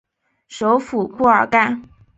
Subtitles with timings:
[0.47, 1.79] 首府布尔干。